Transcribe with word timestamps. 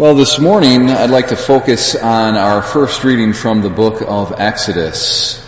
Well, 0.00 0.14
this 0.14 0.38
morning 0.38 0.88
I'd 0.88 1.10
like 1.10 1.28
to 1.28 1.36
focus 1.36 1.94
on 1.94 2.34
our 2.34 2.62
first 2.62 3.04
reading 3.04 3.34
from 3.34 3.60
the 3.60 3.68
book 3.68 4.00
of 4.00 4.32
Exodus. 4.40 5.46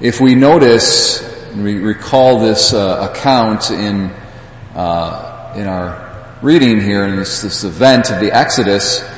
If 0.00 0.20
we 0.20 0.34
notice, 0.34 1.22
and 1.52 1.62
we 1.62 1.78
recall 1.78 2.40
this 2.40 2.72
uh, 2.72 3.12
account 3.12 3.70
in 3.70 4.10
uh, 4.74 5.54
in 5.54 5.68
our 5.68 6.36
reading 6.42 6.80
here 6.80 7.04
in 7.04 7.14
this, 7.14 7.42
this 7.42 7.62
event 7.62 8.10
of 8.10 8.18
the 8.18 8.36
Exodus, 8.36 9.08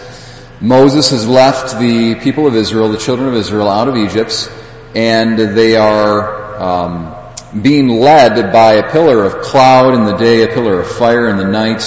Moses 0.60 1.08
has 1.08 1.26
left 1.26 1.78
the 1.78 2.16
people 2.16 2.46
of 2.46 2.54
Israel, 2.56 2.92
the 2.92 2.98
children 2.98 3.28
of 3.28 3.36
Israel, 3.36 3.70
out 3.70 3.88
of 3.88 3.96
Egypt, 3.96 4.52
and 4.94 5.38
they 5.38 5.76
are 5.76 6.60
um, 6.62 7.62
being 7.62 7.88
led 7.88 8.52
by 8.52 8.74
a 8.74 8.92
pillar 8.92 9.24
of 9.24 9.40
cloud 9.40 9.94
in 9.94 10.04
the 10.04 10.18
day, 10.18 10.42
a 10.42 10.48
pillar 10.48 10.78
of 10.78 10.88
fire 10.88 11.30
in 11.30 11.38
the 11.38 11.48
night 11.48 11.80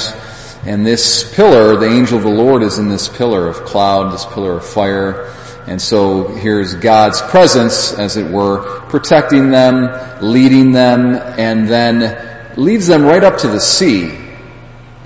and 0.67 0.85
this 0.85 1.33
pillar, 1.33 1.77
the 1.77 1.87
angel 1.87 2.17
of 2.17 2.25
the 2.25 2.29
Lord 2.29 2.61
is 2.61 2.77
in 2.77 2.89
this 2.89 3.07
pillar 3.07 3.47
of 3.47 3.63
cloud, 3.63 4.11
this 4.11 4.25
pillar 4.25 4.57
of 4.57 4.65
fire. 4.65 5.33
And 5.65 5.81
so 5.81 6.27
here's 6.27 6.75
God's 6.75 7.21
presence, 7.21 7.93
as 7.93 8.17
it 8.17 8.29
were, 8.29 8.81
protecting 8.89 9.49
them, 9.49 9.87
leading 10.21 10.73
them, 10.73 11.15
and 11.15 11.69
then 11.69 12.53
leads 12.57 12.85
them 12.85 13.03
right 13.03 13.23
up 13.23 13.37
to 13.37 13.47
the 13.47 13.61
sea. 13.61 14.13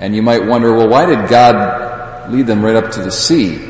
And 0.00 0.16
you 0.16 0.22
might 0.22 0.44
wonder, 0.44 0.74
well, 0.74 0.88
why 0.88 1.06
did 1.06 1.28
God 1.28 2.32
lead 2.32 2.48
them 2.48 2.64
right 2.64 2.74
up 2.74 2.90
to 2.94 3.02
the 3.04 3.12
sea? 3.12 3.64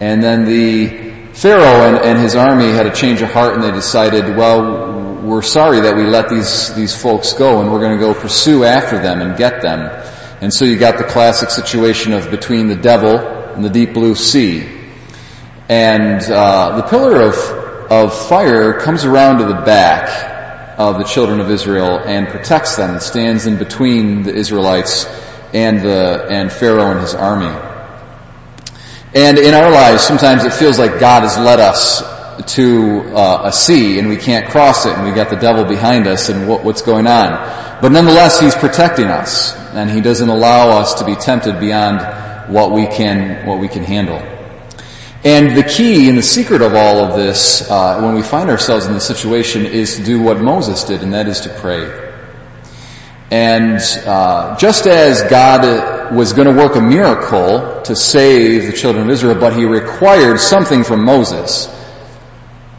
And 0.00 0.22
then 0.22 0.46
the 0.46 1.34
Pharaoh 1.34 1.86
and, 1.86 1.96
and 1.98 2.18
his 2.18 2.34
army 2.34 2.70
had 2.70 2.86
a 2.86 2.94
change 2.94 3.20
of 3.20 3.30
heart 3.30 3.56
and 3.56 3.62
they 3.62 3.72
decided, 3.72 4.38
well, 4.38 5.20
we're 5.20 5.42
sorry 5.42 5.80
that 5.80 5.96
we 5.96 6.04
let 6.04 6.30
these, 6.30 6.74
these 6.74 6.98
folks 6.98 7.34
go 7.34 7.60
and 7.60 7.70
we're 7.70 7.80
going 7.80 7.98
to 7.98 8.02
go 8.02 8.14
pursue 8.14 8.64
after 8.64 8.96
them 8.98 9.20
and 9.20 9.36
get 9.36 9.60
them. 9.60 10.14
And 10.40 10.52
so 10.52 10.66
you 10.66 10.78
got 10.78 10.98
the 10.98 11.04
classic 11.04 11.50
situation 11.50 12.12
of 12.12 12.30
between 12.30 12.68
the 12.68 12.76
devil 12.76 13.16
and 13.16 13.64
the 13.64 13.70
deep 13.70 13.94
blue 13.94 14.14
sea. 14.14 14.68
And 15.68 16.22
uh, 16.22 16.76
the 16.76 16.82
pillar 16.82 17.22
of, 17.22 17.34
of 17.90 18.28
fire 18.28 18.78
comes 18.78 19.04
around 19.04 19.38
to 19.38 19.46
the 19.46 19.62
back 19.62 20.78
of 20.78 20.98
the 20.98 21.04
children 21.04 21.40
of 21.40 21.50
Israel 21.50 21.98
and 21.98 22.28
protects 22.28 22.76
them. 22.76 22.96
It 22.96 23.00
stands 23.00 23.46
in 23.46 23.56
between 23.56 24.24
the 24.24 24.34
Israelites 24.34 25.06
and 25.54 25.80
the 25.80 26.26
and 26.28 26.52
Pharaoh 26.52 26.90
and 26.90 27.00
his 27.00 27.14
army. 27.14 27.54
And 29.14 29.38
in 29.38 29.54
our 29.54 29.70
lives, 29.70 30.02
sometimes 30.02 30.44
it 30.44 30.52
feels 30.52 30.78
like 30.78 31.00
God 31.00 31.22
has 31.22 31.38
led 31.38 31.60
us 31.60 32.02
to 32.56 33.00
uh, 33.16 33.42
a 33.44 33.52
sea 33.52 33.98
and 33.98 34.08
we 34.08 34.18
can't 34.18 34.50
cross 34.50 34.84
it 34.84 34.92
and 34.92 35.06
we 35.06 35.12
got 35.12 35.30
the 35.30 35.36
devil 35.36 35.64
behind 35.64 36.06
us 36.06 36.28
and 36.28 36.46
what, 36.46 36.62
what's 36.62 36.82
going 36.82 37.06
on. 37.06 37.80
But 37.80 37.92
nonetheless, 37.92 38.38
he's 38.38 38.54
protecting 38.54 39.06
us 39.06 39.54
and 39.76 39.90
he 39.90 40.00
doesn't 40.00 40.28
allow 40.28 40.70
us 40.78 40.94
to 40.94 41.04
be 41.04 41.14
tempted 41.14 41.60
beyond 41.60 42.00
what 42.52 42.72
we 42.72 42.86
can, 42.86 43.46
what 43.46 43.58
we 43.58 43.68
can 43.68 43.84
handle. 43.84 44.18
And 45.24 45.56
the 45.56 45.64
key 45.64 46.08
and 46.08 46.16
the 46.16 46.22
secret 46.22 46.62
of 46.62 46.74
all 46.74 46.98
of 46.98 47.16
this, 47.16 47.68
uh, 47.68 48.00
when 48.00 48.14
we 48.14 48.22
find 48.22 48.48
ourselves 48.48 48.86
in 48.86 48.94
this 48.94 49.06
situation, 49.06 49.66
is 49.66 49.96
to 49.96 50.04
do 50.04 50.22
what 50.22 50.40
Moses 50.40 50.84
did, 50.84 51.02
and 51.02 51.14
that 51.14 51.26
is 51.26 51.40
to 51.40 51.48
pray. 51.48 52.04
And 53.30 53.80
uh, 54.06 54.56
just 54.56 54.86
as 54.86 55.22
God 55.28 56.14
was 56.14 56.32
going 56.32 56.46
to 56.46 56.54
work 56.54 56.76
a 56.76 56.80
miracle 56.80 57.82
to 57.82 57.96
save 57.96 58.66
the 58.66 58.72
children 58.72 59.06
of 59.06 59.10
Israel, 59.10 59.34
but 59.34 59.56
He 59.56 59.64
required 59.64 60.38
something 60.38 60.84
from 60.84 61.04
Moses. 61.04 61.66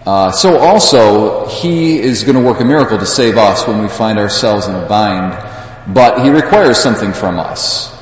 Uh, 0.06 0.32
so 0.32 0.58
also, 0.58 1.50
He 1.50 2.00
is 2.00 2.24
going 2.24 2.38
to 2.38 2.44
work 2.44 2.62
a 2.62 2.66
miracle 2.66 2.98
to 2.98 3.06
save 3.06 3.38
us 3.38 3.68
when 3.68 3.82
we 3.82 3.90
find 3.90 4.20
ourselves 4.20 4.68
in 4.68 4.76
a 4.76 4.88
bind, 4.88 5.34
but 5.88 6.24
He 6.24 6.30
requires 6.30 6.78
something 6.78 7.14
from 7.14 7.40
us. 7.40 7.94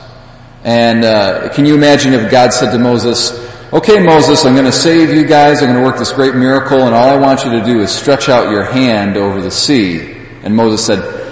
And 0.64 1.06
uh, 1.06 1.50
can 1.54 1.66
you 1.66 1.76
imagine 1.76 2.14
if 2.14 2.32
God 2.32 2.52
said 2.52 2.72
to 2.72 2.80
Moses, 2.80 3.32
okay 3.72 4.00
Moses, 4.00 4.46
I'm 4.46 4.54
going 4.54 4.66
to 4.66 4.72
save 4.72 5.14
you 5.14 5.26
guys, 5.26 5.62
I'm 5.62 5.70
going 5.70 5.80
to 5.80 5.86
work 5.86 6.00
this 6.00 6.12
great 6.12 6.36
miracle, 6.36 6.82
and 6.82 6.96
all 6.96 7.10
I 7.10 7.18
want 7.18 7.46
you 7.46 7.52
to 7.52 7.64
do 7.64 7.82
is 7.82 7.92
stretch 7.92 8.30
out 8.30 8.50
your 8.50 8.64
hand 8.64 9.18
over 9.18 9.42
the 9.42 9.52
sea. 9.52 10.16
And 10.42 10.56
Moses 10.56 10.86
said, 10.86 11.24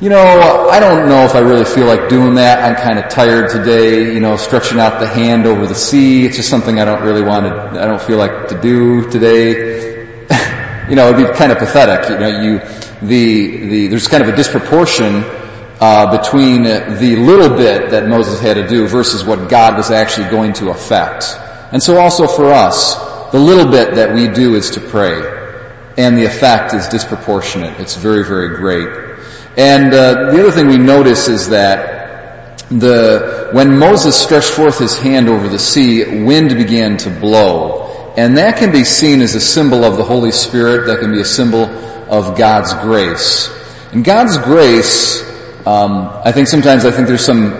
you 0.00 0.10
know, 0.10 0.68
I 0.70 0.78
don't 0.78 1.08
know 1.08 1.24
if 1.24 1.34
I 1.34 1.40
really 1.40 1.64
feel 1.64 1.86
like 1.86 2.08
doing 2.08 2.34
that. 2.34 2.62
I'm 2.62 2.76
kind 2.76 2.98
of 2.98 3.10
tired 3.10 3.50
today, 3.50 4.12
you 4.12 4.20
know, 4.20 4.36
stretching 4.36 4.78
out 4.78 5.00
the 5.00 5.06
hand 5.06 5.46
over 5.46 5.66
the 5.66 5.74
sea. 5.74 6.26
It's 6.26 6.36
just 6.36 6.50
something 6.50 6.78
I 6.78 6.84
don't 6.84 7.02
really 7.02 7.22
want 7.22 7.46
to, 7.46 7.80
I 7.80 7.86
don't 7.86 8.02
feel 8.02 8.18
like 8.18 8.48
to 8.48 8.60
do 8.60 9.10
today 9.10 9.86
you 10.88 10.96
know, 10.96 11.08
it'd 11.08 11.26
be 11.26 11.38
kind 11.38 11.52
of 11.52 11.58
pathetic. 11.58 12.10
You 12.10 12.18
know, 12.18 12.40
you, 12.42 12.58
the, 13.06 13.68
the, 13.68 13.86
there's 13.88 14.08
kind 14.08 14.22
of 14.22 14.28
a 14.28 14.36
disproportion 14.36 15.24
uh, 15.80 16.18
between 16.18 16.62
the 16.62 17.16
little 17.16 17.56
bit 17.56 17.90
that 17.90 18.08
Moses 18.08 18.40
had 18.40 18.54
to 18.54 18.66
do 18.66 18.86
versus 18.88 19.24
what 19.24 19.48
God 19.48 19.76
was 19.76 19.90
actually 19.90 20.30
going 20.30 20.54
to 20.54 20.70
affect. 20.70 21.24
And 21.72 21.82
so 21.82 21.98
also 21.98 22.26
for 22.26 22.52
us, 22.52 22.94
the 23.32 23.38
little 23.38 23.70
bit 23.70 23.96
that 23.96 24.14
we 24.14 24.28
do 24.28 24.54
is 24.54 24.70
to 24.72 24.80
pray. 24.80 25.34
And 25.98 26.16
the 26.16 26.24
effect 26.24 26.74
is 26.74 26.88
disproportionate. 26.88 27.80
It's 27.80 27.96
very, 27.96 28.24
very 28.24 28.56
great. 28.56 28.88
And 29.56 29.92
uh, 29.92 30.32
the 30.32 30.40
other 30.40 30.50
thing 30.50 30.68
we 30.68 30.78
notice 30.78 31.28
is 31.28 31.48
that 31.48 31.96
the 32.68 33.50
when 33.52 33.78
Moses 33.78 34.20
stretched 34.20 34.50
forth 34.50 34.78
his 34.78 34.98
hand 34.98 35.28
over 35.28 35.48
the 35.48 35.58
sea, 35.58 36.24
wind 36.24 36.50
began 36.50 36.96
to 36.98 37.10
blow. 37.10 38.14
And 38.16 38.38
that 38.38 38.58
can 38.58 38.72
be 38.72 38.84
seen 38.84 39.20
as 39.20 39.34
a 39.34 39.40
symbol 39.40 39.84
of 39.84 39.96
the 39.96 40.04
Holy 40.04 40.32
Spirit. 40.32 40.86
That 40.86 41.00
can 41.00 41.12
be 41.12 41.20
a 41.20 41.24
symbol 41.24 41.64
of 41.64 42.36
God's 42.36 42.72
grace. 42.74 43.50
And 43.92 44.04
God's 44.04 44.38
grace, 44.38 45.22
um, 45.66 46.20
I 46.24 46.30
think 46.30 46.46
sometimes 46.46 46.84
I 46.84 46.92
think 46.92 47.08
there's 47.08 47.24
some 47.24 47.50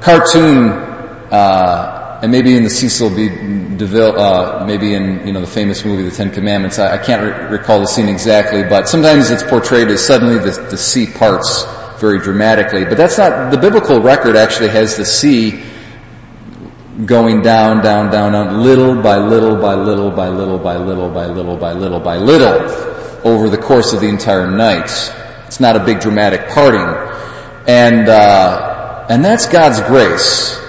cartoon, 0.00 0.70
uh, 0.70 2.20
and 2.22 2.30
maybe 2.30 2.56
in 2.56 2.62
the 2.62 2.70
Cecil 2.70 3.10
B. 3.10 3.28
DeMille, 3.28 4.16
uh, 4.16 4.64
maybe 4.64 4.94
in 4.94 5.26
you 5.26 5.32
know 5.32 5.40
the 5.40 5.48
famous 5.48 5.84
movie 5.84 6.04
The 6.04 6.14
Ten 6.14 6.30
Commandments. 6.30 6.78
I, 6.78 6.94
I 6.94 6.98
can't 6.98 7.22
re- 7.22 7.58
recall 7.58 7.80
the 7.80 7.86
scene 7.86 8.08
exactly, 8.08 8.62
but 8.62 8.88
sometimes 8.88 9.30
it's 9.30 9.42
portrayed 9.42 9.88
as 9.88 10.06
suddenly 10.06 10.38
the, 10.38 10.52
the 10.70 10.76
sea 10.76 11.06
parts 11.06 11.64
very 12.00 12.20
dramatically. 12.20 12.84
But 12.84 12.96
that's 12.98 13.18
not 13.18 13.50
the 13.50 13.58
biblical 13.58 14.00
record. 14.00 14.36
Actually, 14.36 14.68
has 14.68 14.96
the 14.96 15.04
sea 15.04 15.64
going 17.04 17.42
down, 17.42 17.82
down, 17.82 18.12
down, 18.12 18.32
down, 18.32 18.62
little 18.62 19.02
by 19.02 19.18
little 19.18 19.56
by 19.56 19.74
little 19.74 20.10
by 20.10 20.28
little 20.28 20.58
by 20.58 20.76
little 20.76 21.10
by 21.10 21.26
little 21.26 21.56
by 21.56 21.72
little 21.72 22.00
by 22.00 22.16
little 22.16 23.26
over 23.26 23.50
the 23.50 23.58
course 23.58 23.92
of 23.92 24.00
the 24.00 24.08
entire 24.08 24.48
night. 24.48 24.90
It's 25.46 25.60
not 25.60 25.76
a 25.76 25.84
big 25.84 26.00
dramatic 26.00 26.48
parting. 26.48 27.05
And, 27.66 28.08
uh, 28.08 29.06
and 29.08 29.24
that's 29.24 29.46
God's 29.46 29.80
grace. 29.80 30.60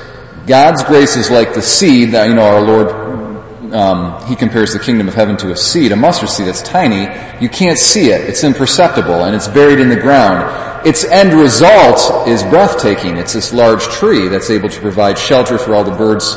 God's 0.47 0.84
grace 0.84 1.16
is 1.16 1.30
like 1.30 1.53
the 1.53 1.62
seed 1.62 2.13
that, 2.13 2.28
you 2.28 2.34
know, 2.34 2.41
our 2.41 2.62
Lord, 2.62 3.74
um, 3.74 4.25
He 4.28 4.35
compares 4.35 4.74
the 4.74 4.80
kingdom 4.80 5.07
of 5.07 5.13
heaven 5.13 5.38
to 5.38 5.52
a 5.52 5.57
seed, 5.57 5.91
a 5.91 5.96
mustard 5.96 6.30
seed 6.30 6.47
that's 6.47 6.62
tiny. 6.62 7.07
You 7.41 7.50
can't 7.50 7.78
see 7.78 8.09
it. 8.09 8.22
It's 8.22 8.44
imperceptible 8.44 9.25
and 9.25 9.36
it's 9.36 9.47
buried 9.47 9.80
in 9.80 9.90
the 9.90 10.00
ground. 10.00 10.88
Its 10.88 11.03
end 11.03 11.34
result 11.34 12.28
is 12.28 12.44
breathtaking. 12.44 13.18
It's 13.18 13.34
this 13.34 13.53
large 13.53 13.84
tree 13.84 14.30
that's 14.30 14.50
able 14.50 14.69
to 14.69 14.80
provide 14.80 15.18
shelter 15.19 15.57
for 15.57 15.75
all 15.75 15.84
the 15.84 15.96
birds 15.96 16.36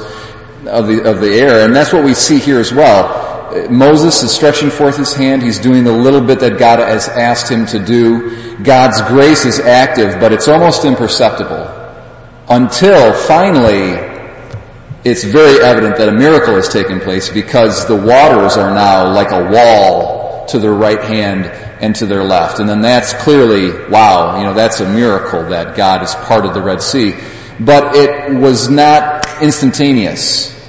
of 0.66 0.88
the, 0.88 1.08
of 1.08 1.20
the 1.20 1.38
air. 1.38 1.64
And 1.64 1.74
that's 1.74 1.92
what 1.92 2.04
we 2.04 2.14
see 2.14 2.38
here 2.38 2.58
as 2.58 2.72
well. 2.72 3.29
Moses 3.70 4.22
is 4.22 4.32
stretching 4.32 4.70
forth 4.70 4.96
his 4.96 5.12
hand. 5.12 5.42
He's 5.42 5.58
doing 5.58 5.84
the 5.84 5.92
little 5.92 6.20
bit 6.20 6.40
that 6.40 6.58
God 6.58 6.78
has 6.78 7.08
asked 7.08 7.50
him 7.50 7.66
to 7.66 7.84
do. 7.84 8.56
God's 8.62 9.00
grace 9.02 9.44
is 9.44 9.60
active, 9.60 10.20
but 10.20 10.32
it's 10.32 10.48
almost 10.48 10.84
imperceptible. 10.84 11.76
Until 12.48 13.12
finally, 13.12 14.10
it's 15.04 15.24
very 15.24 15.62
evident 15.64 15.96
that 15.96 16.08
a 16.08 16.12
miracle 16.12 16.54
has 16.54 16.68
taken 16.68 17.00
place 17.00 17.30
because 17.30 17.86
the 17.86 17.96
waters 17.96 18.56
are 18.56 18.74
now 18.74 19.12
like 19.12 19.30
a 19.30 19.50
wall 19.50 20.46
to 20.46 20.58
their 20.58 20.74
right 20.74 21.02
hand 21.02 21.46
and 21.46 21.96
to 21.96 22.06
their 22.06 22.22
left. 22.22 22.60
And 22.60 22.68
then 22.68 22.82
that's 22.82 23.14
clearly, 23.14 23.88
wow, 23.88 24.36
you 24.38 24.44
know, 24.44 24.52
that's 24.52 24.80
a 24.80 24.88
miracle 24.88 25.48
that 25.50 25.76
God 25.76 26.00
has 26.00 26.14
parted 26.14 26.52
the 26.52 26.62
Red 26.62 26.82
Sea. 26.82 27.14
But 27.58 27.96
it 27.96 28.34
was 28.34 28.68
not 28.68 29.42
instantaneous. 29.42 30.59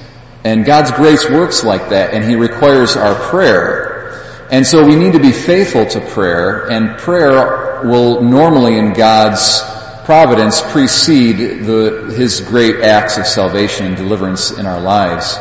And 0.44 0.64
God's 0.64 0.90
grace 0.90 1.28
works 1.28 1.62
like 1.64 1.90
that, 1.90 2.14
and 2.14 2.24
He 2.24 2.34
requires 2.34 2.96
our 2.96 3.14
prayer. 3.14 4.48
And 4.50 4.66
so 4.66 4.84
we 4.84 4.96
need 4.96 5.12
to 5.12 5.20
be 5.20 5.32
faithful 5.32 5.86
to 5.86 6.00
prayer, 6.00 6.70
and 6.70 6.98
prayer 6.98 7.82
will 7.84 8.22
normally 8.22 8.76
in 8.76 8.92
God's 8.92 9.62
providence 10.04 10.60
precede 10.72 11.64
the, 11.64 12.12
His 12.16 12.40
great 12.40 12.80
acts 12.80 13.18
of 13.18 13.26
salvation 13.26 13.86
and 13.86 13.96
deliverance 13.96 14.50
in 14.50 14.66
our 14.66 14.80
lives. 14.80 15.38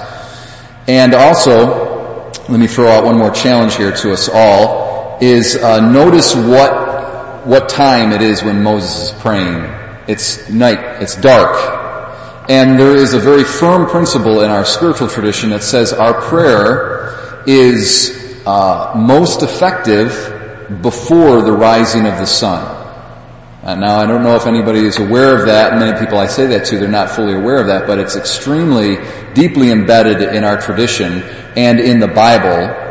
And 0.87 1.13
also, 1.13 2.31
let 2.47 2.59
me 2.59 2.67
throw 2.67 2.87
out 2.87 3.03
one 3.03 3.17
more 3.17 3.31
challenge 3.31 3.75
here 3.75 3.91
to 3.91 4.13
us 4.13 4.29
all 4.31 5.17
is 5.21 5.55
uh, 5.55 5.79
notice 5.91 6.35
what 6.35 7.45
what 7.45 7.69
time 7.69 8.11
it 8.11 8.21
is 8.21 8.43
when 8.43 8.61
Moses 8.61 9.09
is 9.09 9.21
praying. 9.21 9.63
It's 10.07 10.49
night. 10.49 11.01
It's 11.01 11.15
dark. 11.15 11.80
And 12.51 12.77
there 12.77 12.97
is 12.97 13.13
a 13.13 13.19
very 13.19 13.45
firm 13.45 13.87
principle 13.87 14.41
in 14.41 14.49
our 14.49 14.65
spiritual 14.65 15.07
tradition 15.07 15.51
that 15.51 15.63
says 15.63 15.93
our 15.93 16.19
prayer 16.19 17.43
is 17.47 18.43
uh, 18.45 18.91
most 18.93 19.41
effective 19.41 20.11
before 20.81 21.43
the 21.43 21.53
rising 21.53 22.07
of 22.07 22.17
the 22.17 22.25
sun. 22.25 22.61
Uh, 23.63 23.75
now, 23.75 23.95
I 23.99 24.05
don't 24.05 24.21
know 24.21 24.35
if 24.35 24.47
anybody 24.47 24.81
is 24.81 24.99
aware 24.99 25.39
of 25.39 25.45
that. 25.45 25.79
Many 25.79 25.97
people 25.97 26.17
I 26.17 26.27
say 26.27 26.47
that 26.47 26.65
to, 26.65 26.77
they're 26.77 26.89
not 26.89 27.11
fully 27.11 27.35
aware 27.35 27.61
of 27.61 27.67
that, 27.67 27.87
but 27.87 27.99
it's 27.99 28.17
extremely 28.17 28.97
deeply 29.33 29.71
embedded 29.71 30.35
in 30.35 30.43
our 30.43 30.59
tradition 30.59 31.23
and 31.55 31.79
in 31.79 32.01
the 32.01 32.09
Bible 32.09 32.90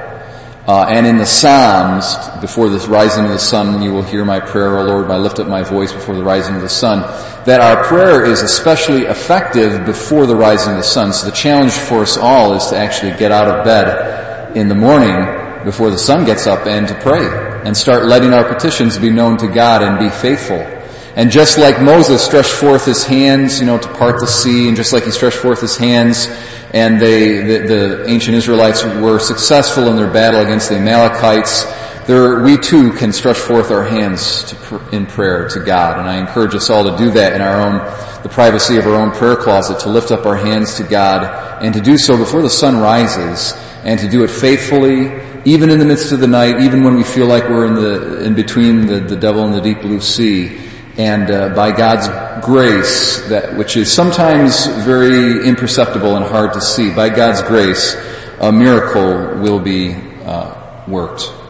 uh, 0.71 0.87
and 0.89 1.05
in 1.05 1.19
the 1.19 1.27
Psalms. 1.27 2.15
Before 2.41 2.69
the 2.69 2.79
rising 2.87 3.25
of 3.25 3.33
the 3.33 3.41
sun, 3.41 3.83
you 3.83 3.93
will 3.93 4.05
hear 4.05 4.25
my 4.25 4.39
prayer, 4.39 4.79
O 4.79 4.85
Lord. 4.85 5.11
I 5.11 5.17
lift 5.17 5.41
up 5.41 5.49
my 5.49 5.65
voice 5.65 5.93
before 5.93 6.15
the 6.15 6.23
rising 6.23 6.55
of 6.55 6.63
the 6.63 6.69
sun. 6.69 7.01
That 7.45 7.61
our 7.61 7.83
prayer 7.83 8.25
is 8.25 8.43
especially 8.43 9.07
effective 9.07 9.85
before 9.85 10.27
the 10.27 10.37
rising 10.37 10.75
of 10.75 10.79
the 10.79 10.85
sun. 10.85 11.13
So 11.13 11.27
the 11.27 11.33
challenge 11.33 11.73
for 11.73 12.03
us 12.03 12.17
all 12.17 12.55
is 12.55 12.67
to 12.69 12.77
actually 12.77 13.19
get 13.19 13.33
out 13.33 13.49
of 13.49 13.65
bed 13.65 14.57
in 14.57 14.69
the 14.69 14.77
morning 14.77 15.65
before 15.65 15.91
the 15.91 15.99
sun 15.99 16.25
gets 16.25 16.47
up 16.47 16.69
and 16.69 16.87
to 16.87 16.95
pray 16.95 17.27
and 17.65 17.77
start 17.77 18.07
letting 18.07 18.33
our 18.33 18.45
petitions 18.45 18.97
be 18.97 19.11
known 19.11 19.39
to 19.39 19.49
God 19.49 19.83
and 19.83 19.99
be 19.99 20.09
faithful. 20.09 20.80
And 21.17 21.31
just 21.31 21.59
like 21.59 21.83
Moses 21.83 22.25
stretched 22.25 22.53
forth 22.53 22.85
his 22.85 23.05
hands, 23.05 23.61
you 23.61 23.67
know, 23.67 23.79
to 23.79 23.89
part 23.95 24.21
the 24.21 24.27
sea, 24.27 24.69
and 24.69 24.77
just 24.77 24.93
like 24.93 25.05
he 25.05 25.11
stretched 25.11 25.39
forth 25.39 25.61
his 25.61 25.77
hands, 25.77 26.29
and 26.73 27.01
they, 27.01 27.39
the, 27.43 27.67
the 27.67 28.09
ancient 28.09 28.37
Israelites 28.37 28.85
were 28.85 29.19
successful 29.19 29.89
in 29.89 29.97
their 29.97 30.13
battle 30.13 30.41
against 30.41 30.69
the 30.69 30.77
Amalekites, 30.77 31.65
there, 32.07 32.43
we 32.43 32.57
too 32.57 32.93
can 32.93 33.13
stretch 33.13 33.37
forth 33.37 33.71
our 33.71 33.85
hands 33.85 34.45
to, 34.45 34.89
in 34.91 35.07
prayer 35.07 35.49
to 35.49 35.61
God. 35.61 35.99
And 35.99 36.09
I 36.09 36.19
encourage 36.19 36.55
us 36.55 36.71
all 36.71 36.85
to 36.85 36.97
do 36.97 37.11
that 37.13 37.35
in 37.35 37.41
our 37.41 37.61
own, 37.61 38.23
the 38.23 38.29
privacy 38.29 38.79
of 38.79 38.87
our 38.87 38.95
own 38.95 39.13
prayer 39.13 39.37
closet, 39.37 39.81
to 39.81 39.91
lift 39.91 40.11
up 40.11 40.27
our 40.27 40.37
hands 40.37 40.77
to 40.77 40.85
God, 40.85 41.63
and 41.63 41.75
to 41.75 41.81
do 41.81 41.99
so 41.99 42.17
before 42.17 42.43
the 42.43 42.51
sun 42.51 42.79
rises, 42.79 43.55
and 43.85 44.01
to 44.01 44.09
do 44.09 44.25
it 44.25 44.31
faithfully, 44.31 45.23
even 45.45 45.71
in 45.71 45.79
the 45.79 45.85
midst 45.85 46.13
of 46.13 46.21
the 46.21 46.27
night, 46.27 46.61
even 46.61 46.85
when 46.85 46.97
we 46.97 47.05
feel 47.05 47.27
like 47.27 47.45
we're 47.49 47.67
in 47.67 47.75
the 47.75 48.25
in 48.25 48.35
between 48.35 48.87
the, 48.87 49.01
the 49.01 49.17
devil 49.17 49.45
and 49.45 49.55
the 49.55 49.61
deep 49.61 49.81
blue 49.81 50.01
sea. 50.01 50.70
And 50.97 51.31
uh, 51.31 51.55
by 51.55 51.73
God's 51.73 52.09
grace, 52.45 53.29
that 53.29 53.57
which 53.57 53.77
is 53.77 53.93
sometimes 53.93 54.67
very 54.67 55.47
imperceptible 55.47 56.17
and 56.17 56.25
hard 56.25 56.55
to 56.55 56.61
see, 56.61 56.93
by 56.93 57.09
God's 57.09 57.43
grace, 57.43 57.97
a 58.41 58.53
miracle 58.53 59.41
will 59.41 59.61
be 59.61 59.95
uh, 59.95 60.85
worked. 60.87 61.41